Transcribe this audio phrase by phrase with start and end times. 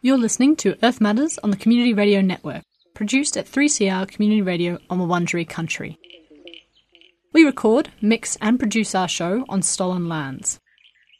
[0.00, 4.78] You're listening to Earth Matters on the Community Radio Network, produced at 3CR Community Radio
[4.90, 5.96] on Wurundjeri Country.
[7.32, 10.58] We record, mix, and produce our show on stolen lands.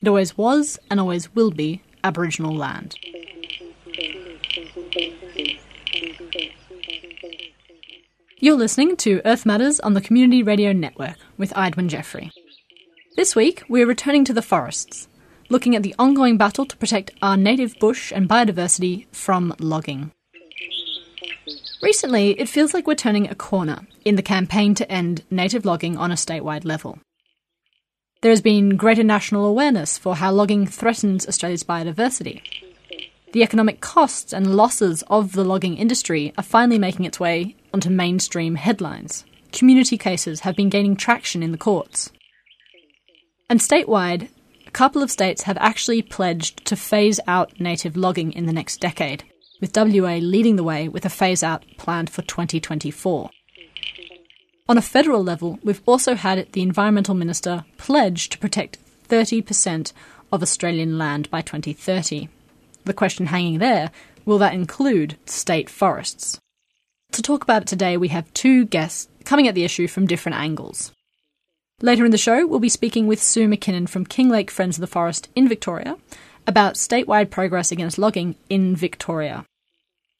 [0.00, 2.96] It always was and always will be Aboriginal land.
[8.44, 12.32] You're listening to Earth Matters on the Community Radio Network with Idwin Jeffrey.
[13.14, 15.06] This week, we're returning to the forests,
[15.48, 20.10] looking at the ongoing battle to protect our native bush and biodiversity from logging.
[21.84, 25.96] Recently, it feels like we're turning a corner in the campaign to end native logging
[25.96, 26.98] on a statewide level.
[28.22, 32.42] There has been greater national awareness for how logging threatens Australia's biodiversity.
[33.32, 37.88] The economic costs and losses of the logging industry are finally making its way onto
[37.88, 39.24] mainstream headlines.
[39.52, 42.12] Community cases have been gaining traction in the courts.
[43.48, 44.28] And statewide,
[44.66, 48.80] a couple of states have actually pledged to phase out native logging in the next
[48.80, 49.24] decade,
[49.62, 53.30] with WA leading the way with a phase out planned for 2024.
[54.68, 59.92] On a federal level, we've also had the Environmental Minister pledge to protect 30%
[60.30, 62.28] of Australian land by 2030.
[62.84, 63.90] The question hanging there
[64.24, 66.40] will that include state forests?
[67.12, 70.38] To talk about it today, we have two guests coming at the issue from different
[70.38, 70.92] angles.
[71.80, 74.86] Later in the show, we'll be speaking with Sue McKinnon from Kinglake Friends of the
[74.86, 75.96] Forest in Victoria
[76.46, 79.44] about statewide progress against logging in Victoria.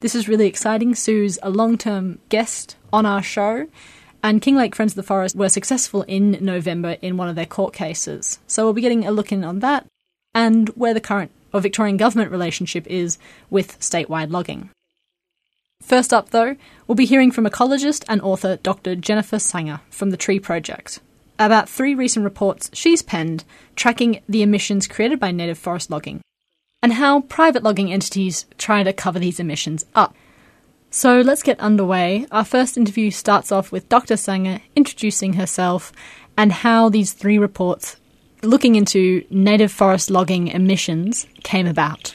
[0.01, 0.95] This is really exciting.
[0.95, 3.67] Sue's a long term guest on our show,
[4.21, 7.73] and Kinglake Friends of the Forest were successful in November in one of their court
[7.73, 8.39] cases.
[8.45, 9.85] So we'll be getting a look in on that
[10.35, 13.17] and where the current or Victorian government relationship is
[13.49, 14.69] with statewide logging.
[15.81, 16.55] First up, though,
[16.87, 18.95] we'll be hearing from ecologist and author Dr.
[18.95, 20.99] Jennifer Sanger from the Tree Project
[21.39, 23.43] about three recent reports she's penned
[23.75, 26.21] tracking the emissions created by native forest logging
[26.81, 30.15] and how private logging entities try to cover these emissions up.
[30.91, 32.27] So let's get underway.
[32.29, 34.17] Our first interview starts off with Dr.
[34.17, 35.91] Sanger introducing herself
[36.37, 37.95] and how these three reports
[38.43, 42.13] looking into native forest logging emissions came about.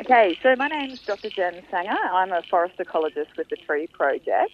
[0.00, 1.28] Okay, so my name is Dr.
[1.28, 1.90] Jen Sanger.
[1.90, 4.52] I'm a forest ecologist with the Tree Project.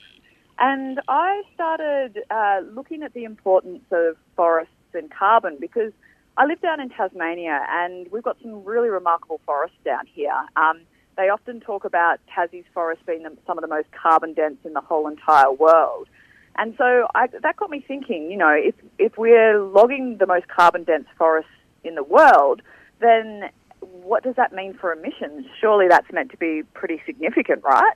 [0.59, 5.93] And I started uh, looking at the importance of forests and carbon because
[6.37, 10.34] I live down in Tasmania and we've got some really remarkable forests down here.
[10.56, 10.81] Um,
[11.16, 14.72] they often talk about Tassie's forest being the, some of the most carbon dense in
[14.72, 16.09] the whole entire world.
[16.56, 20.49] And so I, that got me thinking, you know, if, if we're logging the most
[20.49, 21.50] carbon dense forests
[21.83, 22.62] in the world,
[23.00, 23.50] then
[23.81, 25.47] what does that mean for emissions?
[25.60, 27.94] Surely that's meant to be pretty significant, right?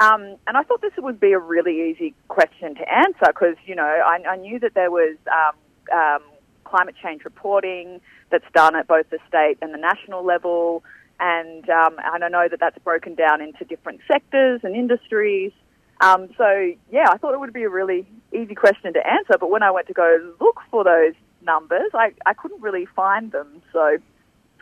[0.00, 3.74] Um, and I thought this would be a really easy question to answer because, you
[3.74, 5.56] know, I, I, knew that there was um,
[5.92, 6.22] um,
[6.64, 8.00] climate change reporting
[8.30, 10.84] that's done at both the state and the national level.
[11.20, 15.52] And, um, and I know that that's broken down into different sectors and industries.
[16.00, 19.34] Um, so, yeah, I thought it would be a really easy question to answer.
[19.38, 23.32] But when I went to go look for those numbers, I, I couldn't really find
[23.32, 23.62] them.
[23.72, 23.96] So,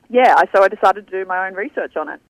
[0.08, 2.20] yeah, I, so I decided to do my own research on it.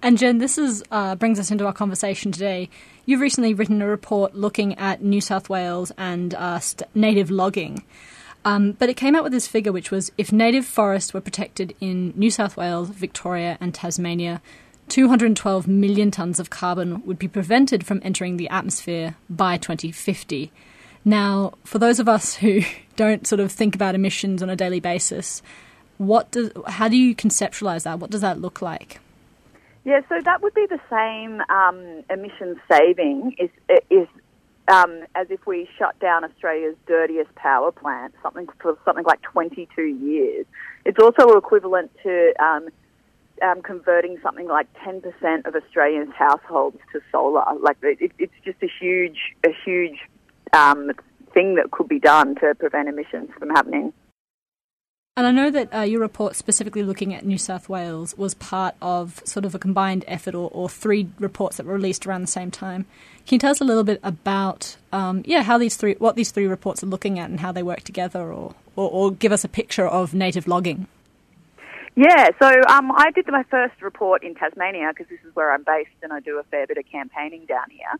[0.00, 2.70] And Jen, this is uh, brings us into our conversation today.
[3.04, 7.82] You've recently written a report looking at New South Wales and uh, st- native logging.
[8.44, 11.74] Um, but it came out with this figure, which was if native forests were protected
[11.80, 14.40] in New South Wales, Victoria, and Tasmania,
[14.88, 20.52] 212 million tonnes of carbon would be prevented from entering the atmosphere by 2050.
[21.04, 22.62] Now, for those of us who
[22.96, 25.42] don't sort of think about emissions on a daily basis,
[25.98, 27.98] what does, how do you conceptualize that?
[27.98, 29.00] What does that look like?
[29.88, 33.48] Yeah, so that would be the same um, emission saving is,
[33.88, 34.06] is
[34.70, 39.80] um, as if we shut down Australia's dirtiest power plant, something for something like 22
[39.80, 40.44] years.
[40.84, 42.68] It's also equivalent to um,
[43.42, 47.44] um, converting something like 10% of Australians' households to solar.
[47.58, 50.00] Like it, it's just a huge, a huge
[50.52, 50.90] um,
[51.32, 53.94] thing that could be done to prevent emissions from happening.
[55.18, 58.76] And I know that uh, your report, specifically looking at New South Wales, was part
[58.80, 62.28] of sort of a combined effort or, or three reports that were released around the
[62.28, 62.86] same time.
[63.26, 66.30] Can you tell us a little bit about, um, yeah, how these three, what these
[66.30, 69.42] three reports are looking at and how they work together, or, or, or give us
[69.42, 70.86] a picture of native logging?
[71.96, 75.64] Yeah, so um, I did my first report in Tasmania because this is where I'm
[75.64, 77.90] based and I do a fair bit of campaigning down here.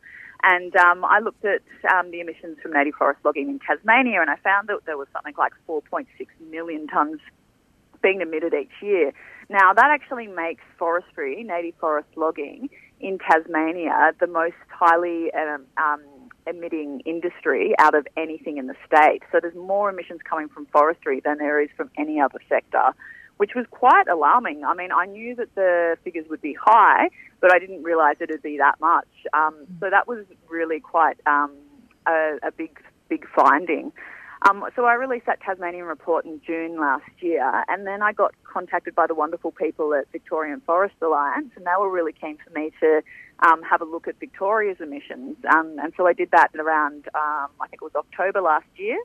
[0.42, 1.62] And um, I looked at
[1.92, 5.08] um, the emissions from native forest logging in Tasmania, and I found that there was
[5.12, 6.06] something like 4.6
[6.50, 7.18] million tonnes
[8.02, 9.12] being emitted each year.
[9.50, 12.68] Now, that actually makes forestry, native forest logging,
[13.00, 16.02] in Tasmania the most highly um, um,
[16.46, 19.20] emitting industry out of anything in the state.
[19.30, 22.94] So there's more emissions coming from forestry than there is from any other sector,
[23.38, 24.64] which was quite alarming.
[24.64, 27.08] I mean, I knew that the figures would be high,
[27.40, 29.08] but I didn't realise it would be that much.
[29.32, 31.52] Um, so that was really quite um,
[32.06, 33.92] a, a big, big finding.
[34.48, 38.34] Um, so I released that Tasmanian report in June last year, and then I got
[38.44, 42.56] contacted by the wonderful people at Victorian Forest Alliance, and they were really keen for
[42.56, 43.02] me to
[43.40, 45.36] um, have a look at Victoria's emissions.
[45.52, 48.98] Um, and so I did that around, um, I think it was October last year.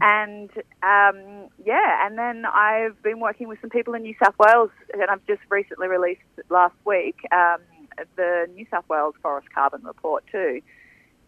[0.00, 0.50] And
[0.82, 5.10] um, yeah, and then I've been working with some people in New South Wales, and
[5.10, 6.20] I've just recently released
[6.50, 7.60] last week um,
[8.16, 10.60] the New South Wales Forest Carbon Report too.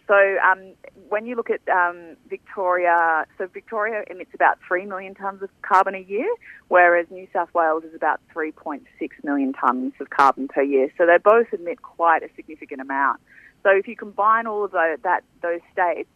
[0.06, 0.72] So um,
[1.10, 5.94] when you look at um, Victoria, so Victoria emits about 3 million tonnes of carbon
[5.94, 6.28] a year,
[6.68, 8.80] whereas New South Wales is about 3.6
[9.22, 10.90] million tonnes of carbon per year.
[10.96, 13.20] So they both emit quite a significant amount.
[13.62, 16.08] So if you combine all of that, those states,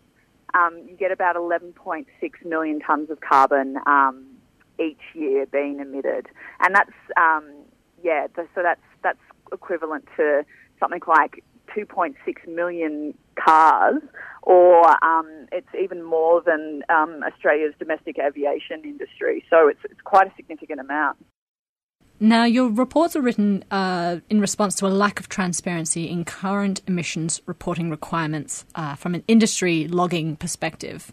[0.54, 2.04] um, you get about 11.6
[2.44, 4.26] million tonnes of carbon um,
[4.78, 6.26] each year being emitted.
[6.60, 7.50] And that's, um,
[8.02, 9.18] yeah, so that's, that's
[9.52, 10.44] equivalent to
[10.80, 11.44] something like
[11.76, 12.14] 2.6
[12.48, 14.02] million cars,
[14.42, 19.44] or um, it's even more than um, Australia's domestic aviation industry.
[19.48, 21.18] So it's, it's quite a significant amount.
[22.22, 26.80] Now, your reports are written uh, in response to a lack of transparency in current
[26.86, 31.12] emissions reporting requirements uh, from an industry logging perspective.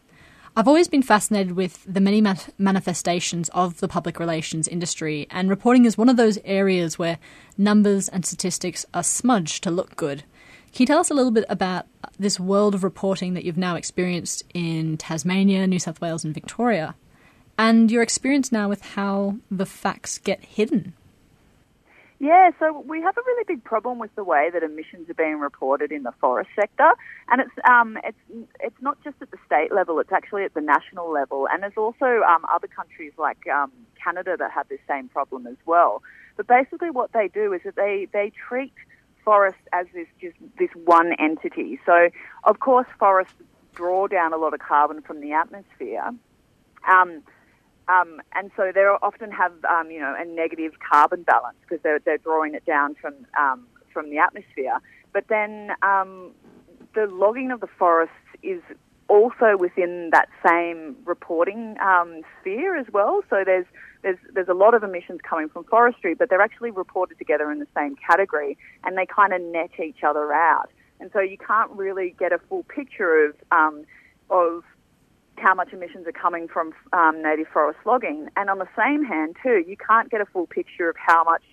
[0.56, 2.22] I've always been fascinated with the many
[2.60, 7.18] manifestations of the public relations industry, and reporting is one of those areas where
[7.58, 10.26] numbers and statistics are smudged to look good.
[10.74, 11.88] Can you tell us a little bit about
[12.20, 16.94] this world of reporting that you've now experienced in Tasmania, New South Wales, and Victoria,
[17.58, 20.94] and your experience now with how the facts get hidden?
[22.20, 25.40] Yeah, so we have a really big problem with the way that emissions are being
[25.40, 26.92] reported in the forest sector,
[27.30, 30.60] and it's um, it's it's not just at the state level; it's actually at the
[30.60, 33.72] national level, and there's also um, other countries like um,
[34.04, 36.04] Canada that have this same problem as well.
[36.36, 38.74] But basically, what they do is that they they treat
[39.24, 41.80] forests as this just this one entity.
[41.86, 42.10] So,
[42.44, 43.34] of course, forests
[43.76, 46.10] draw down a lot of carbon from the atmosphere.
[46.86, 47.22] Um,
[47.90, 52.00] um, and so they often have, um, you know, a negative carbon balance because they're,
[52.00, 54.80] they're drawing it down from um, from the atmosphere.
[55.12, 56.32] But then um,
[56.94, 58.14] the logging of the forests
[58.44, 58.62] is
[59.08, 63.24] also within that same reporting um, sphere as well.
[63.30, 63.66] So there's
[64.04, 67.58] there's there's a lot of emissions coming from forestry, but they're actually reported together in
[67.58, 70.70] the same category, and they kind of net each other out.
[71.00, 73.86] And so you can't really get a full picture of um,
[74.30, 74.64] of
[75.40, 78.30] how much emissions are coming from um, native forest logging.
[78.36, 81.44] And on the same hand, too, you can't get a full picture of how much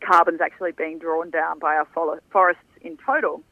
[0.00, 1.86] carbon's actually being drawn down by our
[2.32, 3.42] forests in total.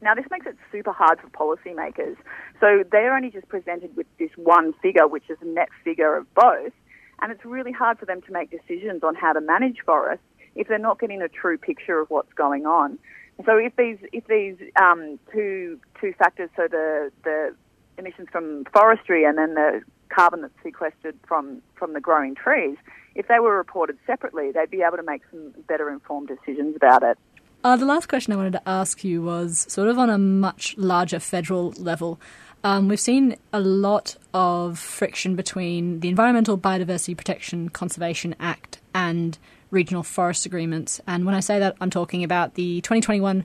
[0.00, 2.16] Now, this makes it super hard for policymakers.
[2.60, 6.32] So they're only just presented with this one figure, which is a net figure of
[6.34, 6.72] both.
[7.20, 10.24] And it's really hard for them to make decisions on how to manage forests
[10.56, 12.98] if they're not getting a true picture of what's going on.
[13.46, 17.54] So if these if these um, two two factors, so the the
[17.98, 22.76] emissions from forestry and then the carbon that's sequestered from from the growing trees,
[23.14, 27.02] if they were reported separately, they'd be able to make some better informed decisions about
[27.02, 27.18] it.
[27.64, 30.76] Uh, the last question I wanted to ask you was sort of on a much
[30.76, 32.20] larger federal level.
[32.64, 39.38] Um, we've seen a lot of friction between the Environmental Biodiversity Protection Conservation Act and
[39.70, 41.00] regional forest agreements.
[41.06, 43.44] And when I say that, I'm talking about the 2021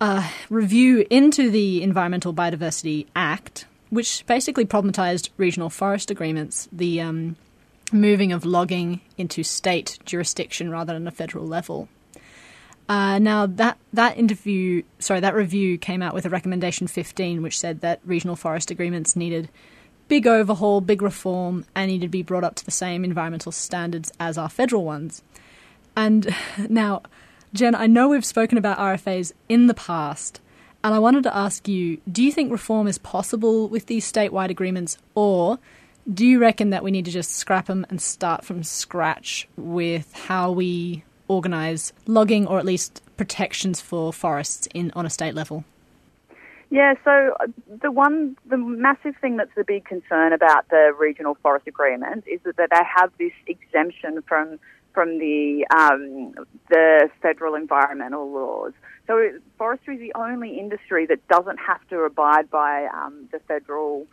[0.00, 7.36] uh, review into the Environmental Biodiversity Act, which basically problematized regional forest agreements, the um,
[7.92, 11.88] moving of logging into state jurisdiction rather than a federal level.
[12.88, 17.58] Uh, now that that interview, sorry, that review came out with a recommendation 15, which
[17.58, 19.48] said that regional forest agreements needed
[20.08, 24.12] big overhaul, big reform, and needed to be brought up to the same environmental standards
[24.20, 25.22] as our federal ones.
[25.96, 26.34] And
[26.68, 27.02] now,
[27.54, 30.40] Jen, I know we've spoken about RFAs in the past,
[30.82, 34.50] and I wanted to ask you: Do you think reform is possible with these statewide
[34.50, 35.60] agreements, or
[36.12, 40.12] do you reckon that we need to just scrap them and start from scratch with
[40.14, 45.64] how we organise logging or at least protections for forests in on a state level?
[46.70, 47.46] Yeah, so uh,
[47.82, 52.40] the one, the massive thing that's the big concern about the regional forest agreement is
[52.42, 54.58] that they have this exemption from
[54.94, 56.34] from the um,
[56.70, 58.72] the federal environmental laws.
[59.06, 64.06] So forestry is the only industry that doesn't have to abide by um, the federal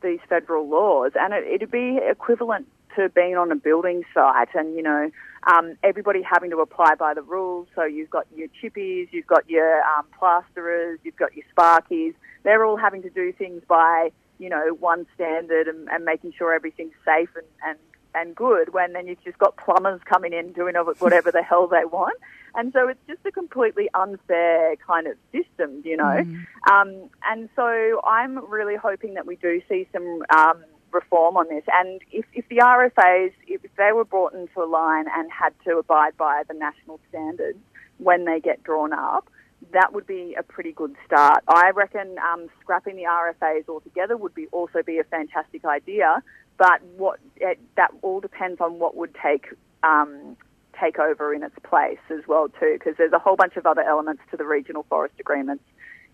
[0.00, 2.66] these federal laws, and it, it'd be equivalent
[2.96, 5.10] to being on a building site, and you know
[5.52, 7.66] um, everybody having to apply by the rules.
[7.74, 12.14] So you've got your chippies, you've got your um, plasterers, you've got your sparkies.
[12.44, 16.54] They're all having to do things by you know one standard and, and making sure
[16.54, 17.78] everything's safe and, and
[18.20, 21.84] and good when then you've just got plumbers coming in doing whatever the hell they
[21.84, 22.18] want.
[22.54, 26.04] And so it's just a completely unfair kind of system, you know.
[26.04, 26.46] Mm.
[26.70, 31.64] Um, and so I'm really hoping that we do see some um, reform on this.
[31.72, 35.78] And if, if the RFAs, if they were brought into a line and had to
[35.78, 37.58] abide by the national standards
[37.98, 39.28] when they get drawn up,
[39.72, 41.42] that would be a pretty good start.
[41.48, 46.22] I reckon um, scrapping the RFAs altogether would be also be a fantastic idea
[46.58, 49.46] but what it, that all depends on what would take
[49.82, 50.36] um,
[50.78, 53.82] take over in its place as well too, because there's a whole bunch of other
[53.82, 55.64] elements to the regional forest agreements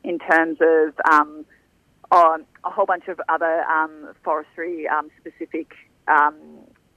[0.02, 1.44] in terms of um,
[2.10, 5.72] on a whole bunch of other um, forestry um, specific
[6.08, 6.34] um,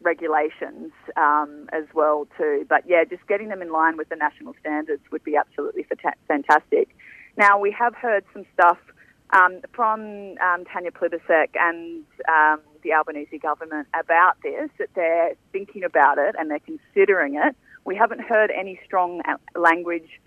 [0.01, 2.66] regulations um, as well too.
[2.70, 5.86] But yeah, just getting them in line with the national standards would be absolutely
[6.27, 6.96] fantastic.
[7.38, 8.77] Now we have heard some stuff
[9.31, 15.84] um, from um, Tanya Plibersek and um, the Albanese government about this, that they're thinking
[15.84, 17.55] about it and they're considering it.
[17.86, 20.19] We haven't heard any strong uh, language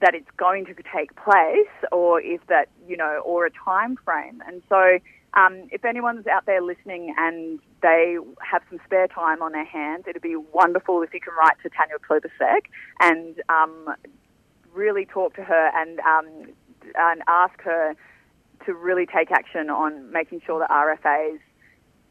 [0.00, 4.42] that it's going to take place or if that, you know, or a time frame.
[4.46, 4.98] And so
[5.34, 10.04] um, if anyone's out there listening and they have some spare time on their hands,
[10.06, 12.66] it'd be wonderful if you can write to Tanya Plibersek
[13.00, 13.94] and um,
[14.72, 16.26] really talk to her and, um,
[16.96, 17.96] and ask her
[18.66, 21.38] to really take action on making sure that RFAs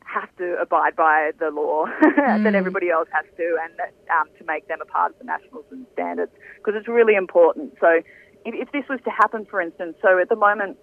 [0.06, 2.44] have to abide by the law mm.
[2.44, 5.26] that everybody else has to, and that, um, to make them a part of the
[5.26, 7.74] nationals and standards because it's really important.
[7.80, 8.02] So,
[8.46, 10.78] if, if, this was to happen, for instance, so at the moment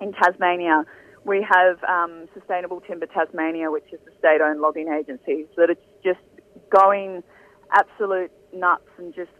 [0.00, 0.84] in Tasmania,
[1.24, 5.86] we have um, Sustainable Timber Tasmania, which is a state-owned logging agency, so that it's
[6.04, 6.20] just
[6.70, 7.22] going
[7.72, 9.30] absolute nuts and just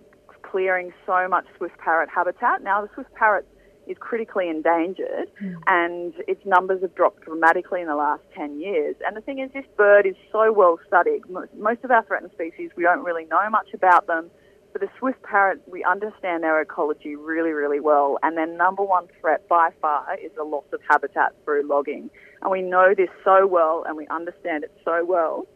[0.43, 2.63] clearing so much swift parrot habitat.
[2.63, 3.47] Now, the swift parrot
[3.87, 5.57] is critically endangered mm.
[5.67, 8.97] and its numbers have dropped dramatically in the last 10 years.
[9.07, 11.23] And the thing is, this bird is so well studied.
[11.29, 14.31] Most of our threatened species, we don't really know much about them.
[14.73, 18.19] But the swift parrot, we understand their ecology really, really well.
[18.23, 22.11] And their number one threat by far is the loss of habitat through logging.
[22.43, 25.47] And we know this so well and we understand it so well.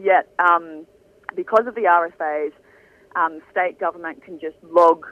[0.00, 0.86] Yet, um,
[1.34, 2.52] because of the RFAs,
[3.14, 5.06] um, state government can just log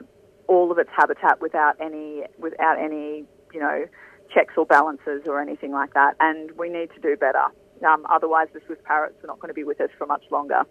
[0.49, 3.85] all of its habitat without any without any you know
[4.33, 6.17] checks or balances or anything like that.
[6.21, 7.45] And we need to do better.
[7.87, 10.63] Um, otherwise, the Swift parrots are not going to be with us for much longer.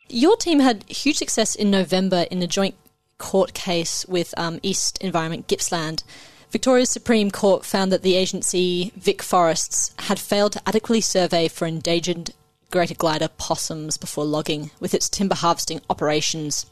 [0.09, 2.75] Your team had huge success in November in a joint
[3.19, 6.03] court case with um, East Environment Gippsland.
[6.49, 11.65] Victoria's Supreme Court found that the agency Vic Forests had failed to adequately survey for
[11.65, 12.33] endangered
[12.71, 16.65] greater glider possums before logging, with its timber harvesting operations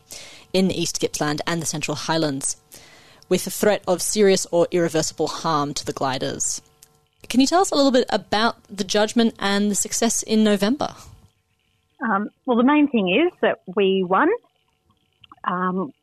[0.53, 2.57] in East Gippsland and the Central Highlands,
[3.27, 6.61] with the threat of serious or irreversible harm to the gliders.
[7.27, 10.95] Can you tell us a little bit about the judgment and the success in November?
[12.01, 14.29] Um, well, the main thing is that we won.
[15.43, 15.93] Um,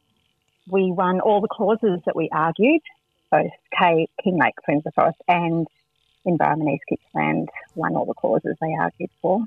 [0.68, 2.82] we won all the clauses that we argued,
[3.30, 5.66] both K, Kinglake Friends of Forest and
[6.24, 9.44] Environment East Gippsland won all the clauses they argued for.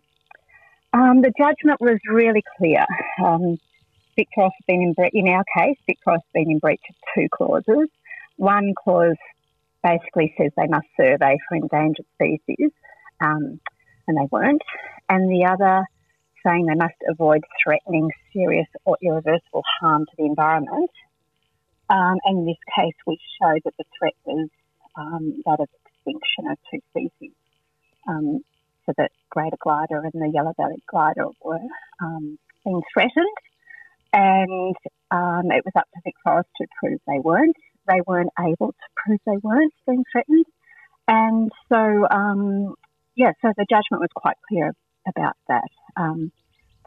[0.92, 2.86] Um, the judgment was really clear.
[3.24, 3.58] Um,
[4.36, 7.88] has been in breach, in our case, Victor has been in breach of two clauses.
[8.36, 9.16] One clause
[9.84, 12.72] basically says they must survey for endangered species,
[13.22, 13.60] um,
[14.08, 14.62] and they weren't.
[15.08, 15.86] And the other
[16.46, 20.92] saying they must avoid threatening serious or irreversible harm to the environment.
[21.90, 24.50] Um, and in this case, we showed that the threat was
[24.96, 27.36] um, that of extinction of two species.
[28.08, 28.42] Um,
[28.98, 31.60] that greater glider and the yellow-bellied glider were
[32.02, 33.38] um, being threatened.
[34.12, 34.76] And
[35.12, 37.56] um, it was up to Vic Forest to prove they weren't.
[37.88, 40.46] They weren't able to prove they weren't being threatened.
[41.08, 42.76] And so, um,
[43.16, 44.74] yeah, so the judgment was quite clear
[45.08, 45.70] about that.
[45.98, 46.32] Um,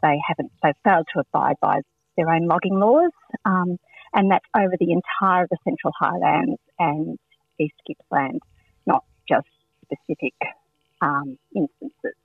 [0.01, 1.81] they haven't, they've failed to abide by
[2.15, 3.11] their own logging laws,
[3.45, 3.77] um,
[4.13, 7.17] and that's over the entire of the Central Highlands and
[7.59, 8.39] East Gippsland,
[8.85, 9.47] not just
[9.83, 10.33] specific
[11.01, 12.15] um, instances.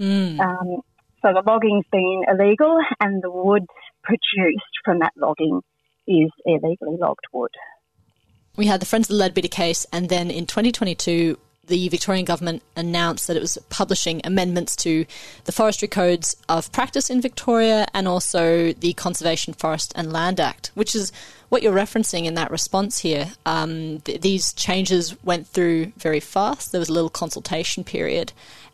[0.00, 0.40] Mm.
[0.40, 0.82] Um,
[1.22, 3.64] so the logging's been illegal, and the wood
[4.02, 5.62] produced from that logging
[6.06, 7.50] is illegally logged wood.
[8.56, 12.62] We had the Friends of the Leadbeater case, and then in 2022, the Victorian government
[12.76, 15.06] announced that it was publishing amendments to
[15.44, 20.70] the forestry codes of practice in Victoria and also the Conservation Forest and Land Act,
[20.74, 21.12] which is
[21.48, 23.32] what you're referencing in that response here.
[23.46, 26.72] Um, th- these changes went through very fast.
[26.72, 28.32] There was a little consultation period,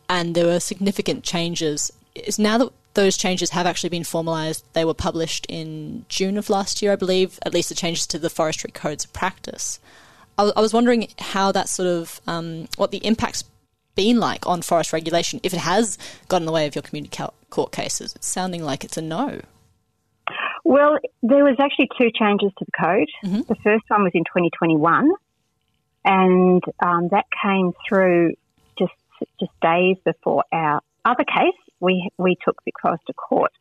[0.09, 1.91] and there were significant changes.
[2.15, 6.49] Is now that those changes have actually been formalised, they were published in June of
[6.49, 7.39] last year, I believe.
[7.45, 9.79] At least the changes to the forestry codes of practice.
[10.49, 13.43] I, was wondering how that sort of um, what the impact's
[13.95, 17.23] been like on forest regulation if it has got in the way of your community
[17.49, 18.15] court cases.
[18.15, 19.41] It's sounding like it's a no.
[20.63, 23.07] Well, there was actually two changes to the code.
[23.25, 23.41] Mm-hmm.
[23.47, 25.09] The first one was in 2021,
[26.05, 28.35] and um, that came through
[28.79, 28.93] just
[29.39, 31.59] just days before our other case.
[31.79, 33.51] We we took Vic Forest to court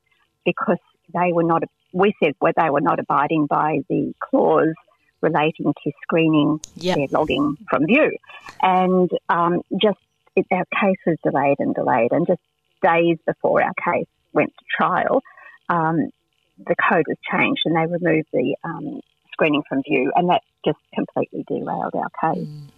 [0.44, 0.78] because
[1.12, 1.64] they were not.
[1.92, 4.75] We said where they were not abiding by the clause
[5.20, 6.96] relating to screening yep.
[6.96, 8.16] their logging from view.
[8.62, 9.98] And um, just
[10.36, 12.40] it, our case was delayed and delayed, and just
[12.82, 15.22] days before our case went to trial,
[15.68, 16.10] um,
[16.58, 19.00] the code was changed and they removed the um,
[19.32, 22.46] screening from view, and that just completely derailed our case.
[22.46, 22.70] Mm.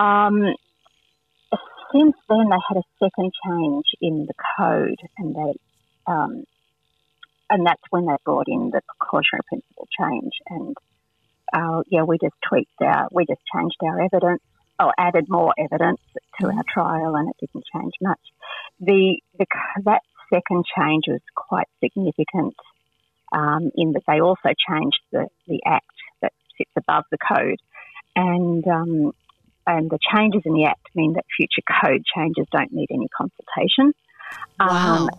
[0.00, 0.54] Um,
[1.92, 5.58] since then, they had a second change in the code, and they
[6.06, 6.44] um,
[7.50, 10.76] and that's when they brought in the precautionary principle change and
[11.52, 14.42] uh, yeah, we just tweaked our, we just changed our evidence
[14.78, 16.00] or added more evidence
[16.40, 18.20] to our trial, and it didn't change much.
[18.80, 19.46] The, the
[19.84, 22.54] that second change was quite significant
[23.32, 25.86] um, in that they also changed the, the act
[26.22, 27.58] that sits above the code,
[28.16, 29.12] and um,
[29.66, 33.92] and the changes in the act mean that future code changes don't need any consultation.
[34.58, 34.68] Wow.
[34.68, 35.10] Um,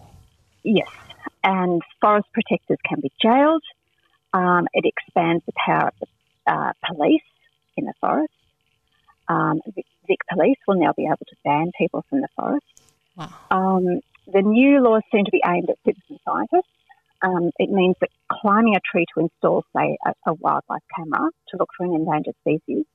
[0.63, 0.89] yes,
[1.43, 3.63] and forest protectors can be jailed.
[4.33, 6.07] Um, it expands the power of the
[6.47, 7.21] uh, police
[7.77, 8.33] in the forest.
[9.27, 9.61] Um,
[10.07, 12.65] Vic Police will now be able to ban people from the forest.
[13.15, 13.29] Wow.
[13.49, 16.71] Um, the new laws seem to be aimed at citizen scientists.
[17.21, 21.57] Um, it means that climbing a tree to install, say, a, a, wildlife camera to
[21.57, 22.85] look for an endangered species,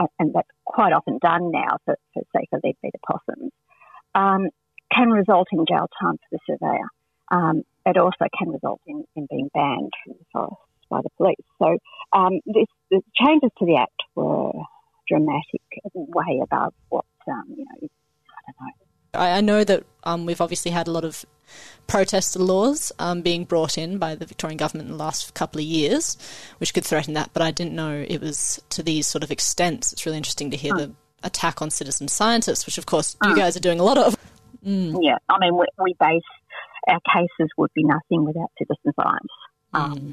[0.00, 3.52] uh, and that's quite often done now for, for say, for leadbeater possums,
[4.16, 4.48] um,
[4.92, 6.88] can result in jail time for the surveyor.
[7.30, 11.36] Um, it also can result in, in being banned from the forest by the police.
[11.58, 11.78] So
[12.12, 14.52] um, this, the changes to the Act were
[15.08, 15.62] dramatic,
[15.94, 18.72] way above what, um, you know, I don't know.
[19.14, 21.24] I, know that um, we've obviously had a lot of
[21.86, 25.66] protest laws um, being brought in by the Victorian government in the last couple of
[25.66, 26.16] years,
[26.58, 29.92] which could threaten that, but I didn't know it was to these sort of extents.
[29.92, 33.56] It's really interesting to hear the attack on citizen scientists, which of course you guys
[33.56, 34.16] are doing a lot of.
[34.64, 34.98] Mm.
[35.02, 36.22] Yeah, I mean, we, we, base
[36.88, 39.28] our cases would be nothing without citizen science.
[39.74, 40.12] Um, mm.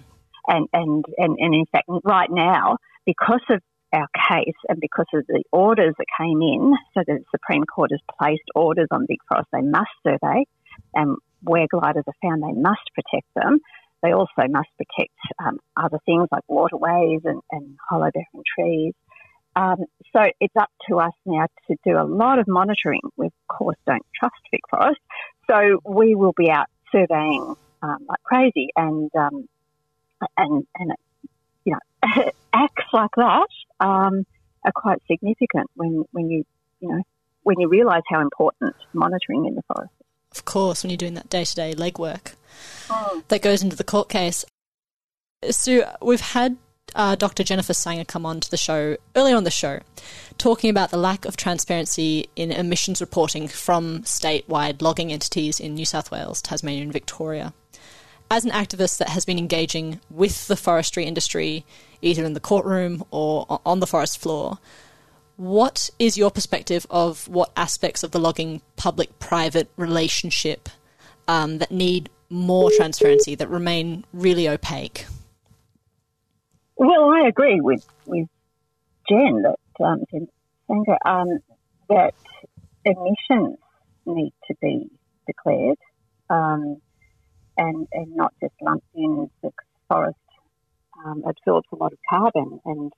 [0.49, 3.61] And, and, and, and in fact, right now, because of
[3.93, 8.01] our case and because of the orders that came in, so the Supreme Court has
[8.19, 10.45] placed orders on Vic Forest, they must survey,
[10.93, 13.59] and where gliders are found, they must protect them.
[14.01, 18.93] They also must protect um, other things like waterways and, and hollow bearing trees.
[19.55, 19.77] Um,
[20.15, 23.01] so it's up to us now to do a lot of monitoring.
[23.17, 24.99] We, of course, don't trust Vic Forest.
[25.49, 29.47] So we will be out surveying um, like crazy and um,
[30.37, 30.91] and and
[31.65, 33.47] you know acts like that
[33.79, 34.25] um,
[34.63, 36.43] are quite significant when when you
[36.79, 37.01] you know
[37.43, 39.93] when you realise how important monitoring in the forest.
[40.31, 42.33] Of course, when you're doing that day to day legwork
[42.89, 43.23] oh.
[43.29, 44.45] that goes into the court case.
[45.49, 46.57] Sue, we've had
[46.95, 47.43] uh, Dr.
[47.43, 49.79] Jennifer Sanger come on to the show earlier on the show,
[50.37, 55.85] talking about the lack of transparency in emissions reporting from statewide logging entities in New
[55.85, 57.53] South Wales, Tasmania, and Victoria
[58.31, 61.65] as an activist that has been engaging with the forestry industry,
[62.01, 64.59] either in the courtroom or on the forest floor,
[65.35, 70.69] what is your perspective of what aspects of the logging public private relationship
[71.27, 75.05] um, that need more transparency, that remain really opaque?
[76.75, 78.27] Well, I agree with, with
[79.09, 80.03] Jen that um,
[80.67, 81.39] Sanger, um,
[81.89, 82.13] that
[82.85, 83.57] emissions
[84.05, 84.89] need to be
[85.25, 85.77] declared
[86.29, 86.81] um,
[87.59, 89.29] and, and not just lumped in.
[89.43, 89.51] The
[89.87, 90.17] forest
[91.05, 92.91] um, absorbs a lot of carbon and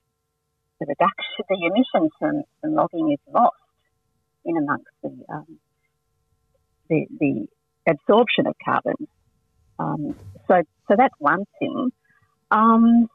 [0.80, 3.56] the reduction, the emissions from, from logging is lost
[4.44, 5.58] in amongst the, um,
[6.88, 7.46] the, the
[7.88, 9.08] absorption of carbon.
[9.78, 10.16] Um,
[10.48, 11.90] so, so that's one thing.
[12.50, 13.08] Um,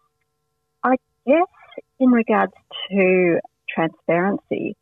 [0.84, 1.48] I guess
[2.00, 2.54] in regards
[2.90, 3.40] to
[3.74, 4.76] transparency,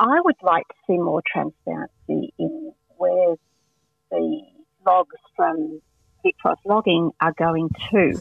[0.00, 3.36] I would like to see more transparency in where
[4.10, 4.42] the
[4.86, 5.80] logs from
[6.22, 8.20] Vic Forest logging are going to.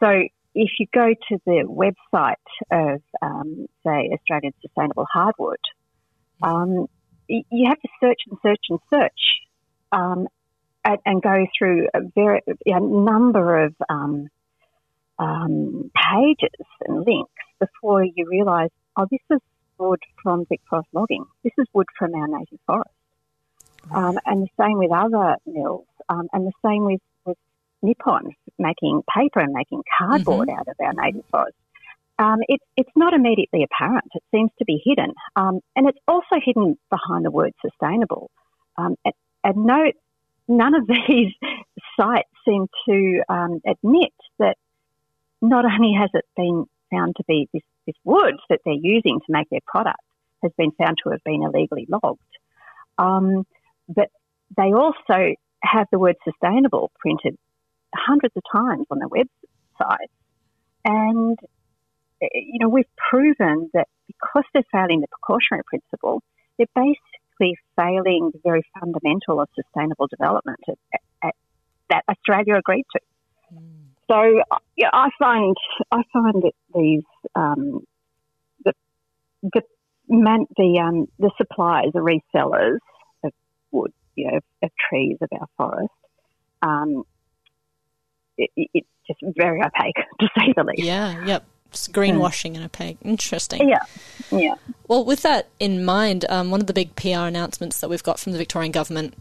[0.00, 0.22] So
[0.54, 2.34] if you go to the website
[2.70, 5.58] of, um, say, Australian Sustainable Hardwood,
[6.42, 6.86] um,
[7.28, 9.40] you have to search and search and search
[9.92, 10.28] um,
[10.84, 14.28] and, and, go through a very a number of um,
[15.18, 19.38] um, pages and links before you realise, oh, this is
[19.78, 21.24] wood from Vic Forest logging.
[21.44, 22.90] This is wood from our native forest.
[23.90, 27.36] Um, and the same with other mills, um, and the same with, with
[27.82, 30.58] Nippon making paper and making cardboard mm-hmm.
[30.58, 31.58] out of our native forests.
[32.18, 34.06] Um, it, it's not immediately apparent.
[34.14, 35.12] It seems to be hidden.
[35.34, 38.30] Um, and it's also hidden behind the word sustainable.
[38.76, 39.90] Um, and, and no,
[40.46, 41.32] none of these
[41.98, 44.56] sites seem to um, admit that
[45.40, 49.32] not only has it been found to be this, this wood that they're using to
[49.32, 50.00] make their product
[50.42, 52.20] has been found to have been illegally logged,
[52.98, 53.46] um,
[53.94, 54.08] but
[54.56, 57.36] they also have the word sustainable printed
[57.94, 60.10] hundreds of times on their website.
[60.84, 61.38] And,
[62.22, 66.22] eh, you know, we've proven that because they're failing the precautionary principle,
[66.58, 71.34] they're basically failing the very fundamental of sustainable development at, at,
[71.90, 73.00] that Australia agreed to.
[73.54, 73.82] Mm.
[74.10, 74.42] So
[74.76, 75.56] yeah, I find
[75.90, 77.80] I find that these um,
[78.64, 78.72] the
[79.42, 79.62] the
[80.08, 82.78] man, the um, the suppliers, the resellers
[83.72, 85.90] wood, you know, of, of trees of our forest,
[86.62, 87.04] um,
[88.38, 90.82] it, it's just very opaque to say the least.
[90.82, 91.24] Yeah.
[91.24, 91.44] Yep.
[91.68, 92.98] It's greenwashing and opaque.
[93.02, 93.66] Interesting.
[93.68, 93.78] Yeah.
[94.30, 94.54] Yeah.
[94.88, 98.20] Well, with that in mind, um, one of the big PR announcements that we've got
[98.20, 99.14] from the Victorian government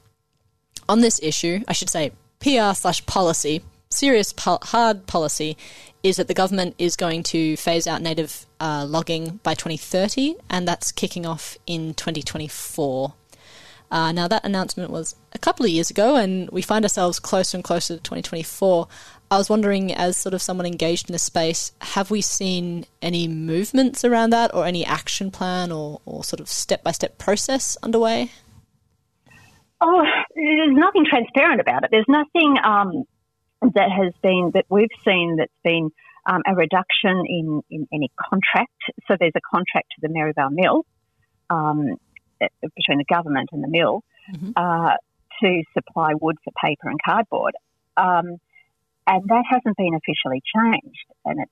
[0.90, 2.12] on this issue, I should say
[2.42, 5.58] PR slash policy, serious po- hard policy
[6.04, 10.68] is that the government is going to phase out native uh, logging by 2030, and
[10.68, 13.14] that's kicking off in 2024.
[13.92, 17.58] Uh, now, that announcement was a couple of years ago, and we find ourselves closer
[17.58, 18.88] and closer to 2024.
[19.30, 23.28] I was wondering, as sort of someone engaged in the space, have we seen any
[23.28, 27.76] movements around that, or any action plan, or, or sort of step by step process
[27.84, 28.32] underway?
[29.82, 31.90] Oh, there's nothing transparent about it.
[31.92, 33.04] There's nothing um,
[33.74, 35.90] that has been that we've seen that's been
[36.30, 38.72] um, a reduction in, in any contract.
[39.08, 40.86] So there's a contract to the Maryvale Mill
[41.50, 41.98] um,
[42.76, 44.52] between the government and the mill mm-hmm.
[44.56, 44.96] uh,
[45.42, 47.54] to supply wood for paper and cardboard,
[47.98, 48.38] um,
[49.08, 51.06] and that hasn't been officially changed.
[51.26, 51.52] And it's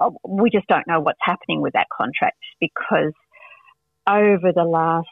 [0.00, 3.12] oh, we just don't know what's happening with that contract because
[4.06, 5.08] over the last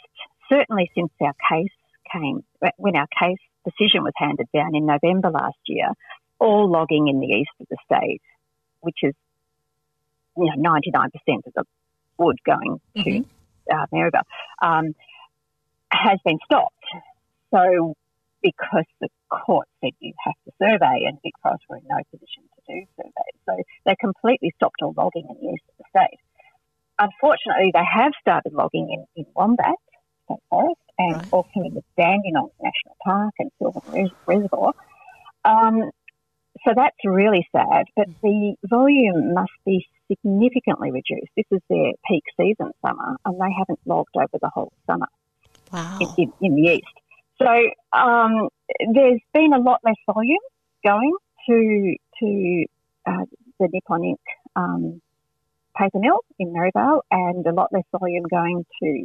[0.51, 1.73] certainly since our case
[2.13, 2.45] came
[2.77, 5.89] when our case decision was handed down in November last year,
[6.39, 8.23] all logging in the east of the state,
[8.81, 9.15] which is
[10.37, 11.07] you know 99%
[11.47, 11.65] of the
[12.19, 13.29] wood going to mm-hmm.
[13.71, 14.27] Uh, Maryvale,
[14.63, 14.95] um,
[15.91, 16.75] has been stopped.
[17.53, 17.95] So
[18.43, 22.45] because the court said you have to survey, and Vic Forest were in no position
[22.45, 26.21] to do surveys, so they completely stopped all logging in the east of the state.
[26.99, 29.81] Unfortunately, they have started logging in, in Wombat
[30.27, 31.33] State Forest and right.
[31.33, 34.75] also in the Dandenongs National Park and Sylvan Reservoir.
[35.45, 35.91] Um,
[36.65, 41.33] so that's really sad, but the volume must be significantly reduced.
[41.37, 45.09] This is their peak season summer, and they haven't logged over the whole summer
[45.73, 45.99] wow.
[46.01, 46.85] in, in, in the east.
[47.39, 47.49] So
[47.99, 48.49] um,
[48.93, 50.39] there's been a lot less volume
[50.85, 51.17] going
[51.49, 52.65] to to
[53.07, 53.25] uh,
[53.59, 54.21] the Nippon Ink
[54.57, 55.01] um,
[55.77, 59.05] paper mill in Maryvale, and a lot less volume going to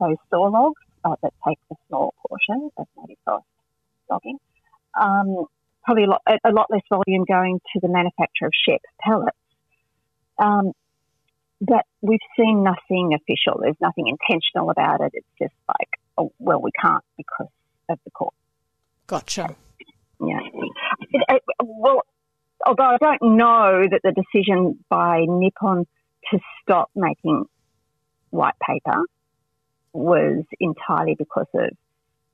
[0.00, 3.46] those saw logs uh, that take the small portion of native forest
[4.10, 4.38] logging.
[5.00, 5.46] Um,
[5.84, 9.36] probably a lot, a lot, less volume going to the manufacture of SHEP pellets.
[10.38, 10.72] Um,
[11.60, 13.60] but we've seen nothing official.
[13.60, 15.12] There's nothing intentional about it.
[15.14, 17.48] It's just like, oh, well, we can't because
[17.88, 18.34] of the court.
[19.06, 19.54] Gotcha.
[20.20, 20.40] Yeah.
[21.10, 22.02] It, it, well,
[22.66, 25.86] although I don't know that the decision by Nippon
[26.30, 27.44] to stop making
[28.30, 29.04] white paper
[29.92, 31.70] was entirely because of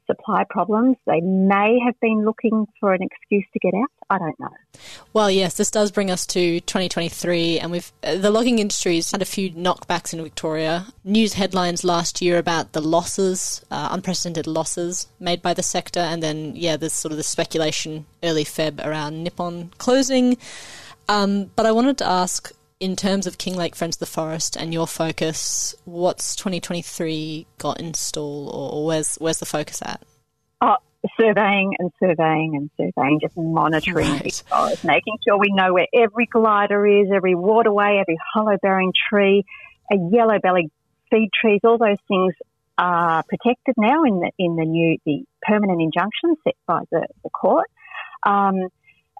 [0.09, 0.97] supply problems.
[1.07, 3.88] They may have been looking for an excuse to get out.
[4.11, 4.49] I don't know.
[5.12, 9.23] Well, yes, this does bring us to 2023, and we've uh, the logging industry's had
[9.23, 10.87] a few knockbacks in Victoria.
[11.05, 16.23] News headlines last year about the losses, uh, unprecedented losses made by the sector, and
[16.23, 20.37] then yeah, there's sort of the speculation early Feb around Nippon closing.
[21.09, 24.73] Um, but I wanted to ask, in terms of Kinglake Friends of the Forest and
[24.73, 30.03] your focus, what's 2023 got in stall, or where's where's the focus at?
[30.61, 30.77] Oh,
[31.21, 34.43] surveying and surveying and surveying, just monitoring right.
[34.49, 39.45] forest, making sure we know where every glider is, every waterway, every hollow bearing tree,
[39.93, 40.71] a yellow belly
[41.11, 42.35] feed trees, all those things
[42.77, 47.31] are protected now in the in the new the permanent injunction set by the, the
[47.31, 47.67] court.
[48.25, 48.69] Um,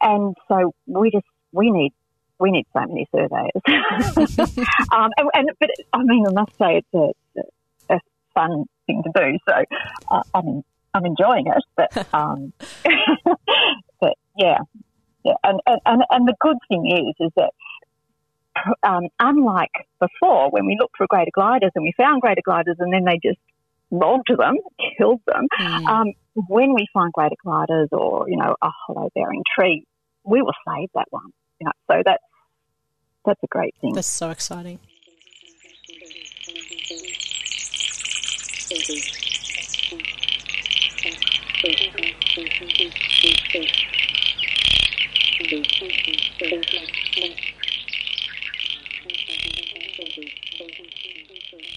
[0.01, 1.93] and so we just we need
[2.39, 3.51] we need so many surveyors.
[4.93, 8.01] um, and, and, but I mean, I must say it's a, a
[8.35, 9.39] fun thing to do.
[9.49, 9.55] So
[10.11, 10.63] uh, I'm
[10.95, 11.65] I'm enjoying it.
[11.77, 12.53] But um,
[14.01, 14.59] but yeah,
[15.25, 15.35] yeah.
[15.45, 17.53] And, and and the good thing is is that.
[18.83, 19.71] Um, unlike
[20.01, 23.21] before, when we looked for greater gliders and we found greater gliders and then they
[23.23, 23.39] just
[23.93, 24.57] logged them,
[24.99, 25.47] killed them.
[25.61, 25.87] Mm.
[25.87, 26.13] Um,
[26.49, 29.85] when we find greater gliders or you know a hollow bearing tree,
[30.25, 31.31] we will save that one.
[31.61, 32.23] You so that's
[33.25, 33.93] that's a great thing.
[33.95, 34.79] That's so exciting.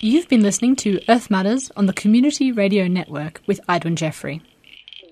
[0.04, 4.42] You've been listening to Earth Matters on the Community Radio Network with Idwin Jeffrey.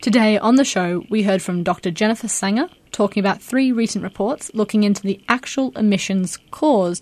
[0.02, 1.92] Today on the show, we heard from Dr.
[1.92, 7.02] Jennifer Sanger talking about three recent reports looking into the actual emissions caused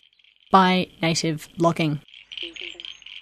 [0.51, 1.99] by native logging.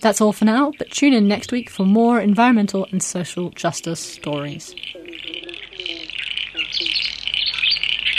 [0.00, 4.00] That's all for now, but tune in next week for more environmental and social justice
[4.00, 4.74] stories.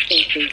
[0.09, 0.47] Thank you.